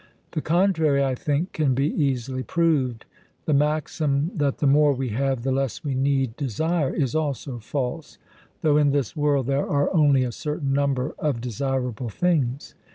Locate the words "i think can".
1.05-1.75